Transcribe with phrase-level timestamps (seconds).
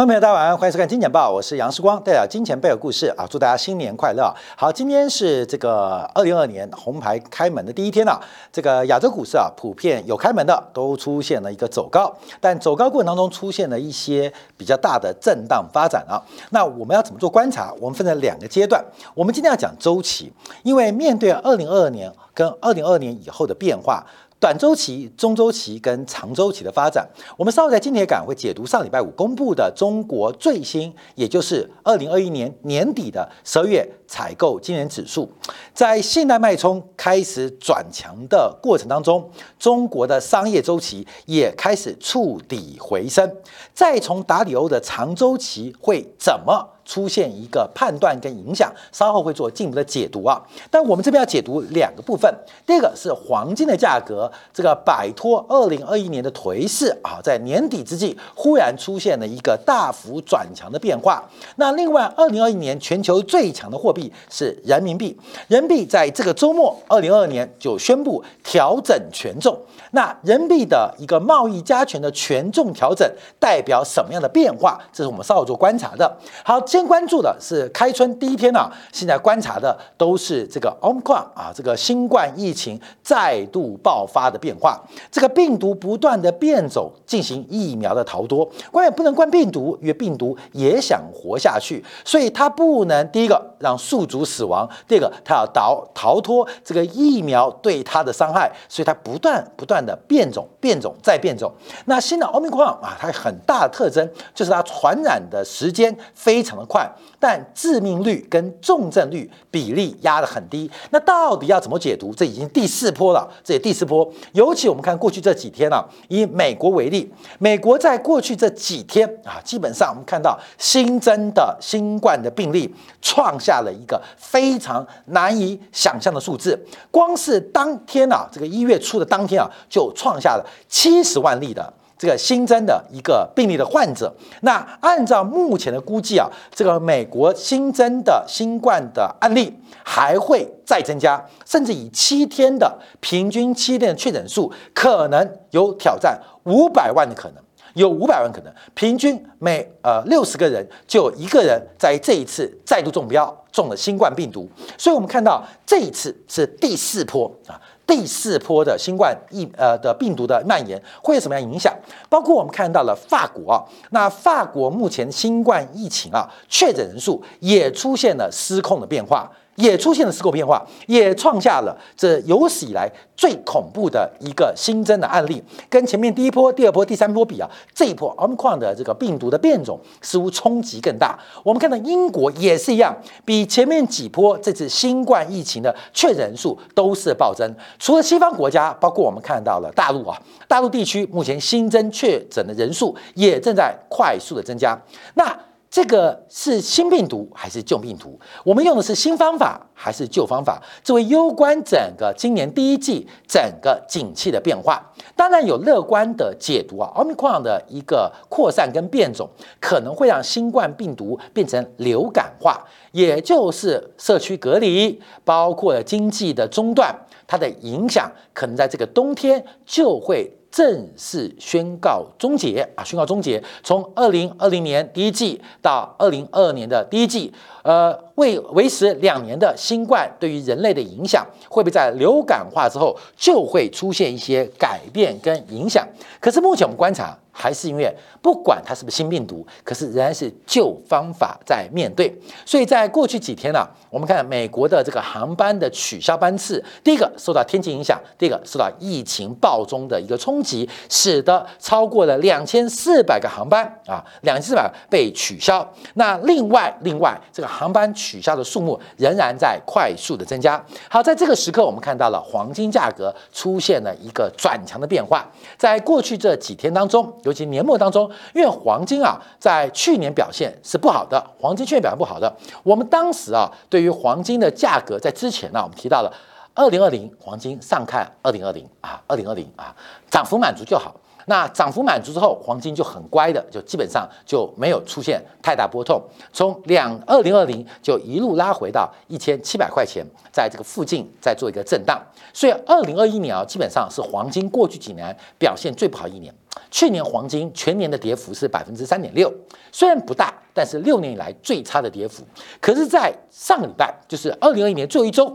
[0.00, 4.34] 众朋友，大家晚上，欢迎收看《金钱报》，我是杨世光，带来金钱背后故事啊，祝大家新年快乐。
[4.56, 8.18] 好，今天是这个二零二二年红牌开门的第一天啊，
[8.50, 12.10] 这个亚洲股市啊，普遍有开门的都出现了一个走高，
[12.40, 16.16] 但走高过程当中出现了一些比较大的震荡发展啊。
[16.48, 17.70] 那我们要怎么做观察？
[17.78, 18.82] 我们分成两个阶段，
[19.14, 20.32] 我们今天要讲周期，
[20.62, 24.02] 因为面对二零二二年跟二零二二年以后的变化。
[24.40, 35.30] 短周期、中周期跟长周期的发展，我们稍后在金铁杆会解读上礼拜五公布的中国最新，也就是二零二一年年底的十二月采购经理指数，
[35.72, 43.32] 在信贷脉冲开始转强的过程当中，中国的商业周期也开始触底回升。
[43.72, 46.70] 再从达里欧的长周期会怎么？
[46.82, 50.42] 出现一个判断跟影响，稍后会做进一步的解读啊。
[50.68, 52.34] 但我们这边要解读两个部分，
[52.66, 61.22] 第一个是黄金的价格，这个摆脱二零二一年的颓势啊，在年底之际忽然出现了一个大幅转强的变化。
[61.54, 65.14] 那另外，二零二一年全球最强的货币币是人民币，
[65.48, 69.58] 人民币在这个周末二零二二年就宣布调整权重。
[69.92, 73.06] 那人民币的一个贸易加权的权重调整
[73.38, 74.80] 代表什么样的变化？
[74.92, 76.16] 这是我们稍后做观察的。
[76.44, 84.80] 好，先关注的是开春第一天呢，现在观察的都是这个 Omicron 啊，这个新冠疫情再度爆发的变化。
[85.10, 88.48] 这个病毒不断的变种，进行疫苗的逃脱。
[88.70, 99.80] 关键不能关病毒，因为病毒也想活下去，所以它不能第一个让宿主死亡，第二个它要逃逃脱这个疫苗对它的伤害，所以它不断不断。
[99.80, 101.50] 的变种、变种再变种，
[101.86, 106.86] 那新的奥密克戎啊，它很大的特征就是它传染的时间非常的快，
[107.20, 110.68] 但致命率跟重症率比例压得很低。
[110.90, 112.12] 那到底要怎么解读？
[112.12, 114.10] 这已经第四波了，这也第四波。
[114.32, 126.58] 尤其我们看过去这几天啊，以美国为例，美国在过去这几天啊，基本上我们看到新增的新冠的病例创下了一个非常难以想象的数字。
[126.90, 129.48] 光是当天啊，这个一月初的当天啊。
[129.68, 134.10] 就创下了七十万例的这个新增的一个病例的患者。
[134.40, 147.44] 那按照目前的估计啊，这个美国新增的新冠的案例还会再增加，甚至以七天的平均七天的确诊数，可能有挑战五百万的可能，
[147.74, 154.48] 有五百万可能，平均每呃六十个人就一个人在这一次再度中标中了新冠病毒。
[154.78, 157.60] 所以我们看到这一次是第四波啊。
[157.90, 161.74] 第四波的新冠疫呃的病毒的蔓延会有什么样影响？
[162.08, 163.58] 包括我们看到了法国啊，
[163.90, 169.28] 那法国目前新冠疫情啊确诊人数也出现了失控的变化。
[169.56, 175.42] 也出现了失控变化，也创下了这有史以来最恐怖的一个新增的案例。
[175.68, 181.18] 跟前面第一波、第二波、第三波比啊，这一波 Omicron 的这个病毒的变种似乎冲击更大。
[181.42, 187.54] 我们看到英国也是一样，比前面几波这次新冠疫情的确诊人数都是暴增。
[187.78, 190.16] 除了西方国家，包括我们看到了大陆啊，
[190.48, 194.80] 大陆地区目前新增确诊的人数也正在快速的增加。
[195.14, 195.38] 那
[195.70, 198.18] 这个是新病毒还是旧病毒？
[198.44, 200.60] 我们用的是新方法还是旧方法？
[200.82, 206.90] 作为攸关整个今年第一季整个景气的变化，当然有乐观的解读啊。
[206.96, 209.30] 奥密克戎的一个扩散跟变种，
[209.60, 216.92] 可能会让新冠病毒变成流感化，也就是社区隔离，包括经济的中断，
[217.28, 220.36] 它的影响可能在这个冬天就会。
[220.50, 222.82] 正式宣告终结啊！
[222.82, 235.84] 宣告终结，从二零二零年第一季到二零二二年的第一季，呃，为维持两年的新冠对于人类的影响，会不会在流感化之后就会出现一些改变跟影响？
[236.20, 237.18] 可是目前我们观察。
[237.32, 237.90] 还是因为
[238.20, 242.12] 不管它是不是新病毒，可是仍然是旧方法在面对。
[242.44, 255.66] 所以在过去几天呢，我们看美国的这个航班的取消班次，第一个受到天气影响，第二个受到疫情暴中的一个冲击，使得超过了两千四百个航班啊，两千四百被取消。
[255.94, 260.60] 那另外另外这个航班取取消的数目仍然在快速的增加。
[260.88, 265.24] 好，在这个时刻，我们看到了黄金价格出现了一个转强的变化。
[265.56, 267.00] 在过去这几天当中。
[267.22, 272.34] 尤其年末当中，因为黄金啊，在去年表现是不好的，黄金去年表现不好的。
[272.62, 276.12] 我们当时啊，对于黄金的价格，在之前呢，我们提到了
[276.54, 279.74] 二零二零黄金上看二零二零啊，二零二零啊，
[280.10, 280.94] 涨幅满足就好。
[281.30, 292.02] 那涨幅满足之后，黄金就很乖的，就基本上就没有出现太大波动，从两二零二零就一路拉回到一千七百块钱，在这个附近再做一个震荡。
[292.34, 296.34] 所以二零二一年啊，基本上是黄金过去几年表现最不好一年。
[296.68, 299.32] 去年黄金全年的跌幅是百分之三点六，
[299.70, 302.24] 虽然不大，但是六年以来最差的跌幅。
[302.60, 305.32] 可是，在上个礼拜，就是二零二一年最后一周。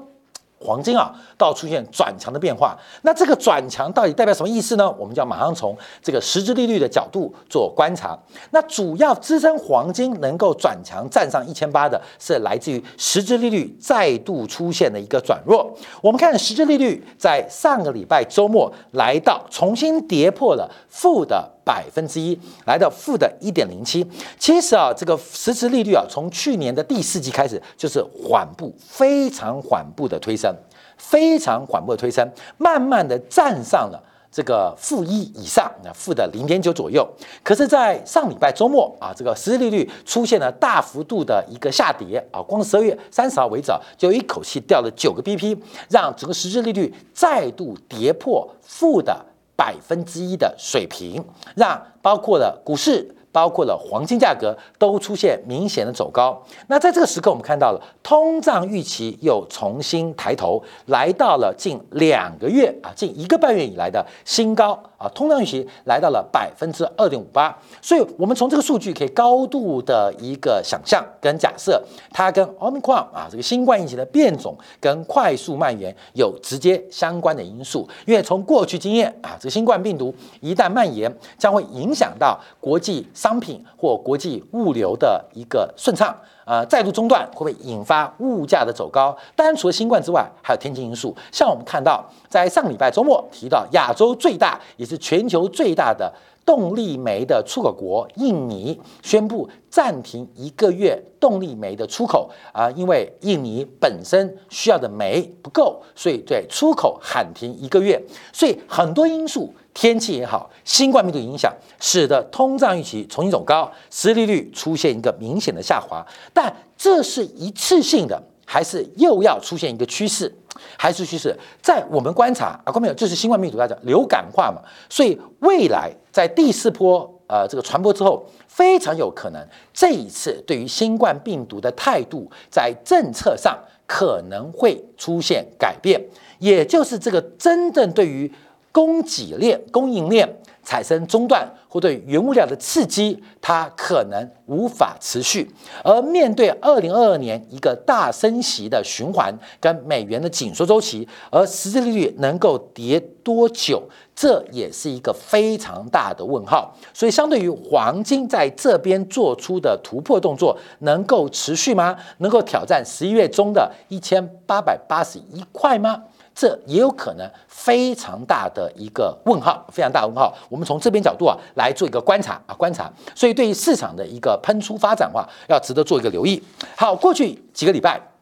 [0.66, 4.92] 黄金啊，到出现转强的变化，那这个转强到底代表什么意思呢？
[4.98, 8.18] 我们就要马上从这个实质利率的角度做观察。
[8.50, 15.72] 那主要支撑黄金能够转强站上一千八的，是来自于实质利率再度出现的一个转弱。
[16.02, 21.55] 我们看实质利率在上个礼拜周末来到重新跌破了负的。
[21.66, 24.06] 百分之一来到负的一点零七，
[24.38, 30.56] 其实啊，这个实质利率啊，从去年的第四季开始就是缓步、非常缓步的推升，
[30.98, 32.26] 非常缓步的推升，
[32.58, 34.02] 慢慢的站上了
[34.32, 37.08] 这个负一以上，那负的零点九左右。
[37.42, 45.58] 可是，在上礼拜周末啊，这个实质利率出现了大幅度的一个下跌啊，光十二月三十号为止啊，就一口气掉了九个 BP，
[45.90, 49.26] 让整个实质利率再度跌破负的。
[49.56, 51.24] 百分之一的水平，
[51.56, 56.42] 让包括了股市，包括了黄金价格都出现明显的走高。
[56.68, 64.82] 那在这个时刻，我们看到了通胀预期又重新抬头，来到了近两个月啊，近一个半月以来的新高。
[64.98, 71.82] 啊，通胀预期来到了百分之二点五八，所以我们从这个数据可以高度的一个想象跟假设，
[72.12, 77.88] 它跟 Omicron 啊这个新冠疫情的变种跟快速蔓延有直接相关的因素。
[78.06, 86.16] 因为从过去经验啊，这个新冠病毒一旦蔓延，将会影响到国际商品或国际物流的一个顺畅。
[86.46, 89.18] 呃，再度中断会不会引发物价的走高？
[89.36, 91.16] 当然，除了新冠之外，还有天气因素。
[91.32, 96.14] 像我们看到，在上礼拜周末提到，亚洲最大也是全球最大的
[96.46, 108.00] 动力煤的出口国印尼宣布暂停一个月动力煤的出口啊，因为印尼本身需要的煤不够，所以对出口喊停一个月。
[108.32, 109.52] 所以很多因素。
[109.76, 116.04] 天气也好，新冠病毒影响，使得通胀预期重新走高，实利率出现一个明显的下滑。
[116.34, 120.34] 但这是一次性的，还是又要出现一个趋势？
[120.78, 121.38] 还是趋势？
[121.62, 124.62] 在我们观察啊，观众朋友，这是新冠病毒大家流感化嘛？
[124.90, 136.02] 所以未来在第四波呃这个传播之后，非常有可能这一次对于新冠病毒的态度，在政策上可能会出现改变，
[136.40, 138.32] 也就是这个真正对于。
[138.76, 140.28] 供给链、供应链
[140.62, 145.50] 产生中断，或对原物料的刺激，它可能无法持续。
[145.82, 153.82] 而面对二零二二年一个大升息的循环，跟美元的紧缩周期，而实际利率能够跌多久，
[154.14, 156.76] 这也是一个非常大的问号。
[156.94, 161.96] 所以，相对于黄金在这边做出的突破动作，能够持续吗？
[162.18, 166.04] 能够挑战十一月中的一千八百八十一块吗？
[166.36, 170.36] 这也有可能非常大的一个问号，非常大的问号。
[170.50, 176.44] 我们从这边角度啊来做一个观察啊观察，所以对于市场的一个喷出发展的话，要值得做一个留意。
[176.76, 178.15] 好，过去几个礼拜。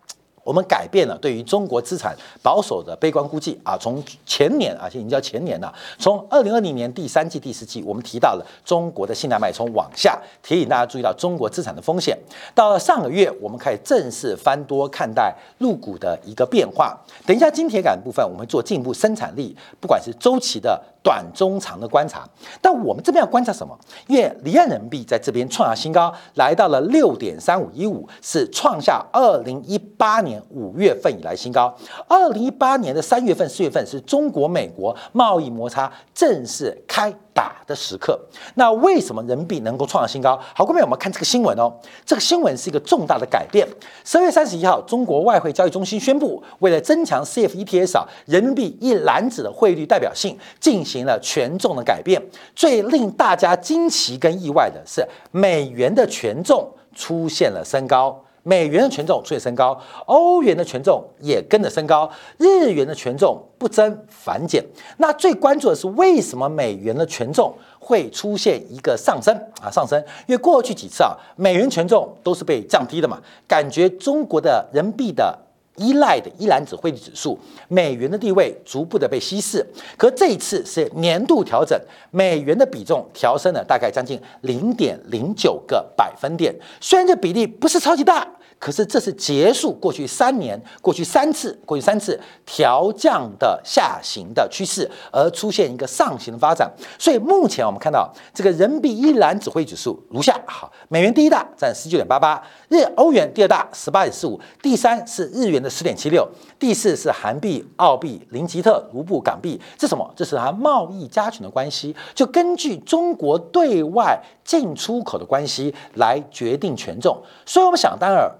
[0.44, 12.18] 我们改变了对于中国资产保守的悲观估计啊，从前年啊，现在已经叫前年了，从二零二零年第三季、第四季，我们提到了中国的信贷脉冲往下，提醒大家注意到中国资产的风险。
[12.54, 16.98] 到了上个月，我们开始正式翻多看待入股的一个变化。
[17.26, 20.82] 等一下，金铁杆部分我们做进一步生产力，不管是周期的。
[21.04, 22.26] 短中长的观察，
[22.62, 23.78] 但我们这边要观察什么？
[24.08, 31.76] 因为离岸人民币在这边创下新高，来到了六点三五一五，是创下二零一八年五月份以来新高。
[32.08, 38.18] 二零一八年的三月份、四月份是中国美国贸易摩擦正式开打的时刻。
[38.56, 40.40] 那为什么人民币能够创新高？
[40.56, 41.74] 好，各位，我们看这个新闻哦。
[42.06, 43.68] 这个新闻是一个重大的改变。
[44.06, 50.84] 十月三十一号，中国外汇交易中心宣布，为了增强 CFETS 啊人民币一篮子的汇率代表性，进。
[50.84, 52.22] 行了权重的改变，
[52.54, 64.64] 最令大家惊奇跟意外的是，美元的权重出现了升高，美元的权重出现升高，欧元的权重也跟着升高，日元的权重不增反减。
[64.98, 69.72] 那最关注的是，为什么美元的权重会出现一个上升啊？
[69.72, 69.98] 上升，
[70.28, 75.40] 因为过去几次啊，美元权重都是被降低的嘛，感觉中国的人民币的。
[75.78, 77.36] 依赖的一篮子汇率指数，
[77.68, 79.66] 美元的地位逐步的被稀释。
[79.98, 81.76] 可这一次是年度调整，
[82.12, 86.54] 美元的比重调升了大概将近零点零九个百分点。
[86.80, 88.24] 虽然这比例不是超级大，
[88.64, 96.72] 可是这是结束过去三年、过去三次、过去三次调降的下行的趋势，而出现一个上行的发展。
[96.98, 106.26] 所以目前我们看到这个人民币一篮子汇指数如下：好，美元第一大占十九点八八，日欧元第二大十八点四五，第三是日元的十点七六，
[106.58, 109.60] 第四是韩币、澳币、林吉特、卢布、港币。
[109.78, 110.10] 这什么？
[110.16, 117.22] 这是它贸易加权的关系，就根据中国对外进出口的关系来决定权重。
[117.46, 118.32] 所以我们想当然。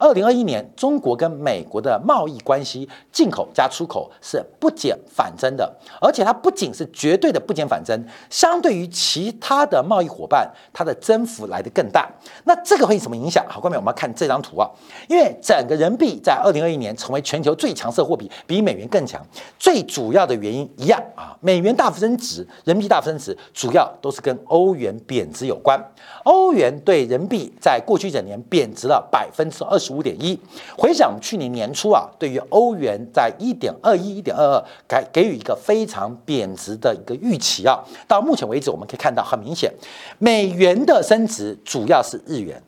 [0.00, 12.10] 二零二一年，中国跟美国的贸易关系，进口加出口是不减反增的，而且它不仅是绝对的不减反增，相对于其他的贸易伙伴，它的增幅来得更大。
[12.44, 13.44] 那这个会有什么影响？
[13.46, 14.66] 好，下面我们要看这张图啊，
[15.06, 19.20] 因为整个人民币在二零二一年成为全球最强势货币，比美元更强。
[19.58, 25.78] 最主要的原因一样啊，美元大幅升值，人民币大幅升值，主要都是跟欧元贬值有关。
[26.24, 29.89] 欧元对人民币在过去一整年贬值了百分之二十。
[29.90, 30.38] 五点一，
[30.76, 37.82] 回想去年年初啊，对于欧元在一点二一、一点二二，给给予一个非常贬值的一个预期啊。
[38.08, 39.72] 到目前为止，我们可以看到很明显，
[40.18, 42.62] 美元的升值主要是日元，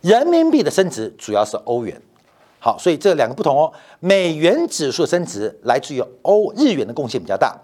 [0.00, 2.00] 人民币的升值主要是欧元。
[2.58, 3.72] 好，所以这两个不同哦。
[4.00, 7.54] 美元指数升值来自于欧日元的贡献比较大，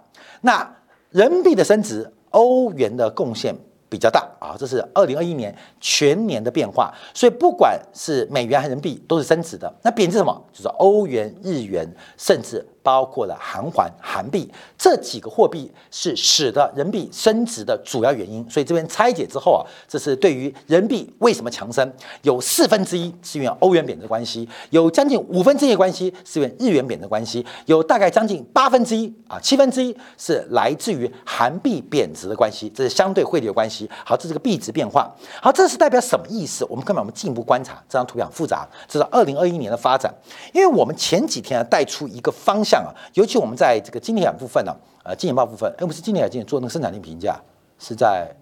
[0.42, 0.76] 那
[1.08, 3.56] 人民币的升值，欧元的贡献。
[3.90, 9.70] 比较大啊，这是二零二一年全年的变化，所以不管是美元还是人民币都是升值的。
[9.82, 10.42] 那贬值什么？
[10.52, 12.64] 就是欧元、日元，甚至。
[12.82, 18.48] 包括了韩环、韩币这几个货币是使得人民币升值的主要原因。
[18.48, 33.90] 所以这边拆解之后啊，这是对于人民币为什么强升，有四分之一是因为欧元贬值关系，有将近五分之一的关系是因为日元贬值关系，有大概将近八分之一啊七分之一是来自于韩币贬值的关系，这是相对汇率的关系。
[34.04, 35.14] 好，这是个币值变化。
[35.42, 36.64] 好，这是代表什么意思？
[36.70, 40.10] 我们根本我们进一步观察这张图表复杂，这是二零二一年的发展。
[40.54, 42.69] 因为我们前几天啊带出一个方向。
[42.70, 44.72] 像啊，尤其我们在这个金铁杆部分呢，
[45.02, 47.36] 呃，金钱豹部分，哎，不是金铁杆，今天做那个生产力评价
[47.80, 48.32] 是在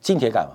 [0.00, 0.54] 金铁杆嘛？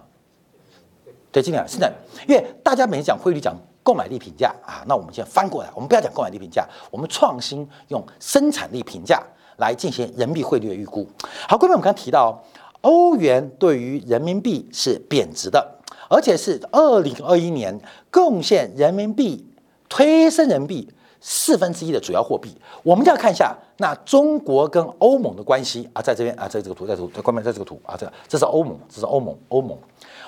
[1.33, 1.91] 对，金铁杆生产，
[2.29, 9.21] 因为大家每次讲汇率讲购买力评价啊，那我们先翻过来，我们不要讲购买力评价，我们创新用生产力评价
[9.57, 11.05] 来进行人民币汇率的预估。
[11.49, 12.41] 好，各位，我们刚提到
[12.81, 15.79] 欧元对于人民币是贬值的，
[16.09, 17.77] 而且是二零二一年
[18.09, 19.45] 贡献人民币
[19.89, 20.93] 推升人民币。
[21.25, 22.53] 四分之一的主要货币，
[22.83, 29.77] 我们就要看一下那中国跟欧盟的关系啊，在这边啊，在这个图，在图，在关面，在这个图啊，这这是欧盟，这是欧盟，欧盟。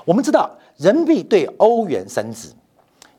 [0.05, 2.47] 我们知道人民币对欧元升值，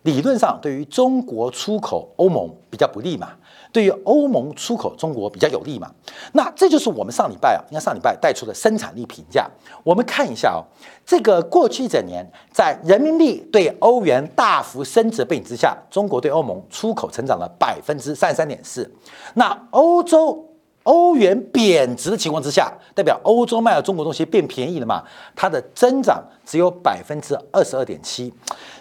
[0.05, 3.33] 理论上对于中国出口欧盟比较不利嘛。
[3.77, 5.91] 对于欧盟出口中国比较有利嘛？
[6.33, 9.47] 那这就是我们上礼拜啊，应该上礼拜带出的生产力评价。
[9.85, 10.65] 我们看一下哦，
[11.05, 18.91] 这个过去一整年，在人民币对欧元大幅升值背景之下，中国对欧盟出口成长了百分之三十三点四。
[19.35, 20.43] 那欧洲
[20.85, 25.03] 欧元贬值的情况之下，代表欧洲卖了中国东西变便宜了嘛？
[25.35, 28.33] 它的增长只有百分之二十二点七。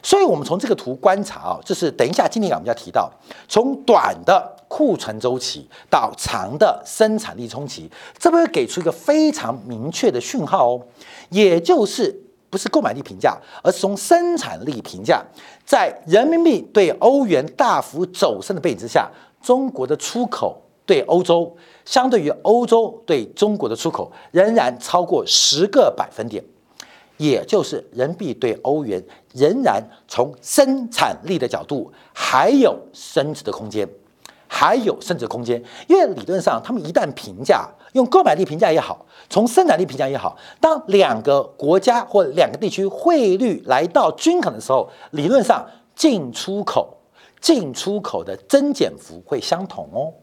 [0.02, 3.12] 所以，我们从这个图观察啊，就是等一下今天我们要提到，
[3.50, 4.55] 从短的。
[4.76, 7.90] 库存周期到长的生产力冲击，
[8.20, 10.82] 这会给出一个非常明确的讯号哦，
[11.30, 12.14] 也就是
[12.50, 15.24] 不是购买力评价，而是从生产力评价，
[15.66, 19.10] 在人民币对欧元大幅走升的背景之下，
[19.42, 21.56] 中国的出口对欧洲，
[21.86, 26.44] 相对于欧洲对中国的出口，仍然超过十个百分点，
[27.16, 29.02] 也就是人民币对欧元
[29.34, 33.88] 仍然从生产力的角度还有升值的空间。
[34.58, 46.98] 还有升值空间，因为理论上，他们一旦评价用购买力评价也好，从生产力评价也好，当两个国家或两个地区汇率来到均衡的时候，理论上进出口
[47.42, 50.14] 进出口的增减幅会相同哦，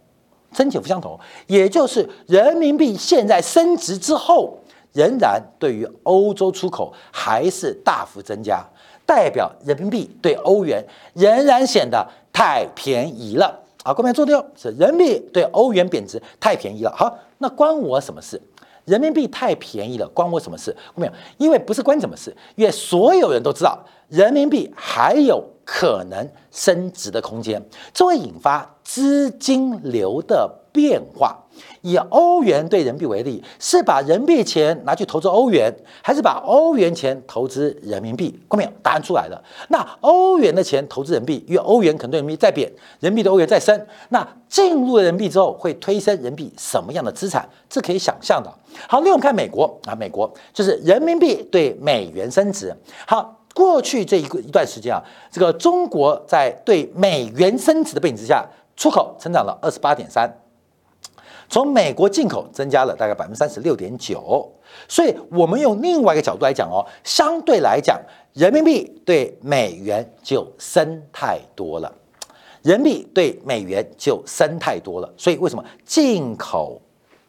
[0.51, 4.59] 增减幅相同，也就是人民币现在升值之后，
[4.95, 8.67] 仍然对于欧洲出口还是大幅增加，
[9.05, 13.59] 代表人民币对欧元仍然显得太便宜了。
[13.85, 16.95] 好，后面做掉是人民币对欧元贬值太便宜了。
[16.97, 18.41] 好，那关我什么事？
[18.85, 20.77] 人民币太便宜了，关我什么事？
[20.97, 31.39] 没有，因为不是关什么事，因为所有人都知道人民币还有可能升值的空间，这会引发资金流的变化。
[31.83, 38.41] 以欧元对人民币为例，是把人民币钱拿去投资欧元，还是把欧元钱投资人民币？
[38.49, 39.43] 后面答案出来了。
[39.69, 43.87] 那欧元的钱投资人民币，因为欧元可能对人民币在贬，人民币对欧元在升。
[44.09, 47.47] 那进入了人民币之后，会推升人民币什么样的资产？
[47.69, 48.51] 这可以想象的。
[48.89, 52.75] 好，另外看美国啊，美国就是人民币对美元升值。
[53.07, 53.39] 好。
[53.55, 54.99] 过去这一个一段时间啊，
[55.31, 58.43] 这个中国在对美元升值的背景之下，
[58.79, 60.27] 出口增长了二十八点三，
[61.53, 64.51] 从美国进口增加了大概百分之三十六点九。
[64.89, 68.01] 所以，我们用另外一个角度来讲哦，相对来讲，
[68.33, 71.93] 人民币对美元就升太多了，
[72.63, 75.13] 人民币对美元就升太多了。
[75.19, 76.81] 所以，为什么进口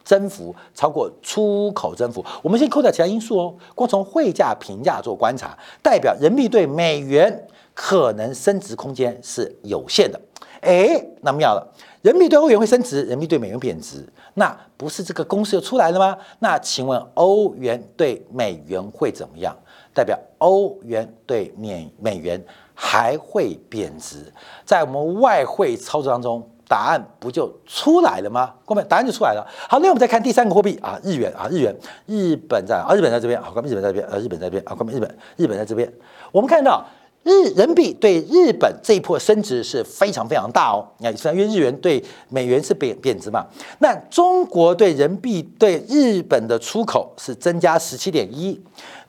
[0.02, 2.24] 增幅超过出口增幅？
[2.42, 10.18] 我们先扣掉其他因素哦，光从汇价评价做观察，代表人民币对美元可能升值空间是有限的。
[10.64, 14.04] 哎，那妙了，人民币对欧元会升值，人民币对美元贬值。
[14.34, 16.16] 那不是这个公式就出来了吗？
[16.40, 19.54] 那请问欧元对美元会怎么样？
[19.94, 22.42] 代表欧元对美美元
[22.74, 24.32] 还会贬值？
[24.64, 28.54] 在我们外汇操作当中，答案不就出来了吗？
[28.64, 29.46] 各位，答案就出来了。
[29.68, 31.72] 好，那我们再看第三个货币啊，日元啊，日元，
[32.06, 35.92] 日本在啊，日本在这边，啊，日本在这边，啊，日本在这边，啊，日本，日本在这边，
[36.32, 36.84] 我们看到。
[37.24, 43.44] 日人民币对日本这一波升值是非常非常大哦，你看，因为日元对美元是贬贬值嘛，
[43.80, 48.60] 那中国对人民币对日本的出口是增加十七点一，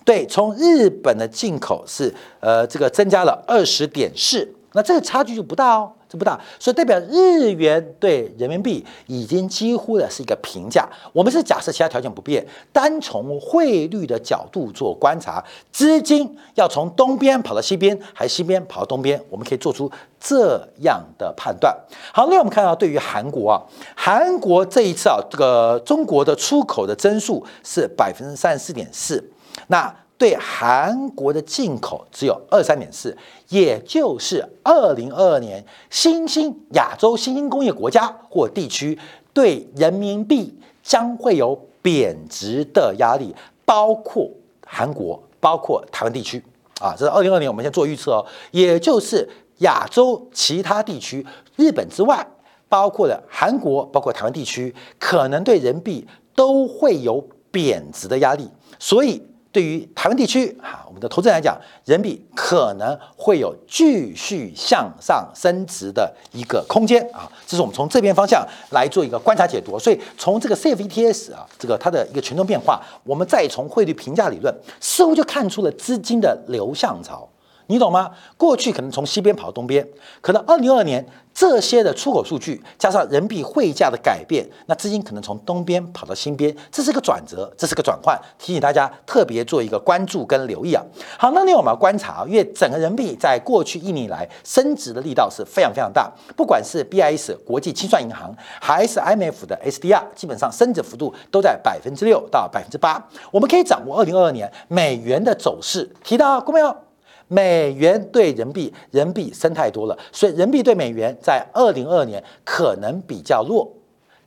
[0.04, 5.92] 对从日本的进口是呃这个增加了二十点四，那这个差距就不大哦。
[6.08, 10.88] 这不大，所以代表日元对人民币已经几乎的是一个平价。
[11.12, 21.76] 我们是假设其他条件不变，单从汇率的角度做观察，资金要从东边跑到西边，还是西边跑到东边，我们可以做出这样的判断。
[22.14, 23.62] 好，那我们看到对于韩国啊，
[23.96, 29.32] 韩国这一次啊，这个中国的出口的增速是百分之三十四点四，
[29.68, 29.94] 那。
[30.18, 33.16] 对韩国的进口只有二三点四，
[33.50, 38.98] 也就是二零二二年新兴亚洲新兴工业国家或地区
[39.34, 44.30] 对人民币将会有贬值的压力，包括
[44.66, 46.42] 韩国，包括台湾地区
[46.80, 51.26] 啊，这是二零二年我们先做预测哦，也就是亚洲其他地区，
[51.58, 52.26] 日本之外，
[52.70, 58.50] 包括了韩国，包括台湾地区，可能对人民币都会有贬值的压力，
[58.80, 59.22] 所以。
[59.56, 69.80] 对于台湾地区哈，我们的投资人来讲，人民币可能会有继续向上升值的一个空间啊，这是我们从这边方向来做一个观察解读。
[69.80, 77.26] 所以从这个 CFETS 啊，这个它的一个权重变化，我们再从汇率评价理论，似乎就看出了资金的流向潮。
[77.68, 78.12] 你懂吗？
[78.38, 79.88] 过去可能从西边跑到东边，
[80.22, 90.84] 可能二零二二年这些的出口数据加上人民币汇价的改变，那资金可能从东边跑到西边，这是个转折，这是个转换，提醒大家特别做一个关注跟留意啊。
[91.18, 103.06] 好，那另外我们要观察，因为整个人民币在过去一年以来升值的力道是非常非常大，不管是 BIS 国际清算银行还是 IMF 的 SDR，基本上升值幅度都在百分之六到百分之八。
[103.32, 106.85] 我们可以掌握二零二二年美元的走势，提到过没有？
[107.28, 113.72] 美元对人民币，人民币升太多了，所以人民币对美元在二零二二年可能比较弱，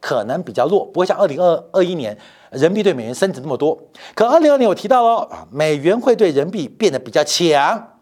[0.01, 2.17] 可能比较弱，不会像二零二二一年
[2.51, 3.79] 人民币对美元升值那么多。
[4.15, 7.99] 可二零二年我提到了啊，美元会对人民币变得比较强，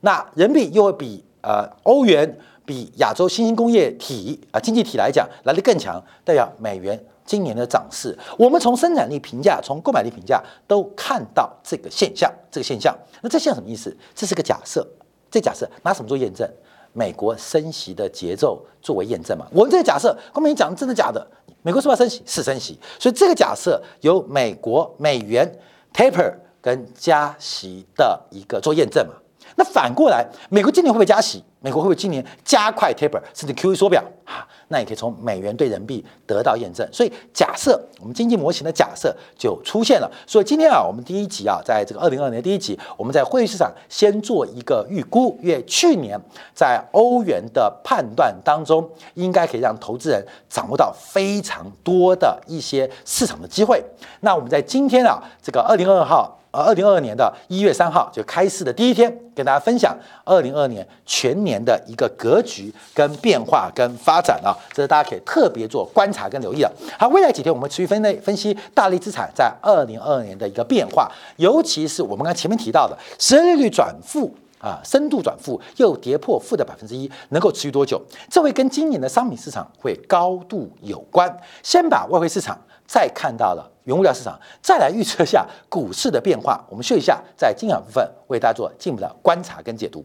[0.00, 6.98] 那人民币又会比呃欧元、比亚洲新兴工业体啊经济体来讲来的更强，代表美元。
[7.30, 12.28] 今年的涨势，我们从生产力评价、从购买力评价都看到这个现象。
[12.50, 13.96] 这个现象，那这现象什么意思？
[14.16, 14.84] 这是个假设。
[15.30, 16.44] 这假设拿什么做验证？
[16.92, 19.46] 美国升息的节奏作为验证嘛？
[19.52, 21.24] 我们这个假设，光明讲真的假的？
[21.62, 22.20] 美国是不是升息？
[22.26, 22.76] 是升息。
[22.98, 25.48] 所以这个假设由美国美元
[25.94, 29.14] taper 跟加息的一个做验证嘛？
[29.56, 31.42] 那反过来，美国今年会不会加息？
[31.62, 34.02] 美国会不会今年加快 taper 甚至 QE 缩表？
[34.24, 36.88] 哈，那也可以从美元对人民币得到验证。
[36.90, 40.10] 所以假设我们经济模型的假设就出现了。
[40.26, 46.18] 所以今天啊，我们第一集啊，在这个二零二二年第一集，我们在汇率市场先做一个预估，因为去年
[46.54, 53.84] 在欧元的判断当中，应该可以让投资人掌握到非常多的一些市场的机会。
[54.20, 56.38] 那我们在今天啊，这个二零二二号。
[56.52, 66.72] 而二零二二年的一月三号就开市的第一天，跟大家分享二零二二年全年的一个格局跟变化跟发展啊，这是大家可以特别做观察跟留意的。
[66.98, 78.00] 好，未来几天我们持续分类分析大类资产在二零二二年的一个变化，尤其是我们刚前面提到的实利率转负啊，深度转负又跌破负的百分之一，能够持续多久？
[78.28, 81.34] 这会跟今年的商品市场会高度有关。
[81.62, 82.58] 先把外汇市场。
[82.92, 86.64] 再看到了原物料市场，再来预测下股市的变化。
[86.70, 90.04] 我们休息一下，在精选部分为大家做进一步的观察跟解读。